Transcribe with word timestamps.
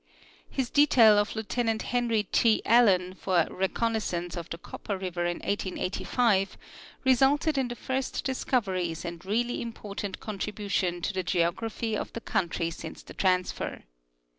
■ 0.01 0.03
His 0.49 0.71
detail 0.71 1.19
of 1.19 1.35
Lieutenant 1.35 1.83
Henr}^ 1.83 2.25
T. 2.31 2.63
Allen 2.65 3.13
for 3.13 3.37
a 3.41 3.53
reconnaissance 3.53 4.35
of 4.35 4.49
the 4.49 4.57
Copper 4.57 4.97
river 4.97 5.27
in 5.27 5.37
1885 5.41 6.57
resulted 7.03 7.55
in 7.55 7.67
the 7.67 7.75
first 7.75 8.23
discoveries 8.23 9.05
and 9.05 9.23
really 9.23 9.61
important 9.61 10.19
contribution 10.19 11.03
to 11.03 11.13
the 11.13 11.21
geography 11.21 11.95
of 11.95 12.11
the 12.13 12.21
country 12.21 12.71
since 12.71 13.03
the 13.03 13.13
transfer. 13.13 13.83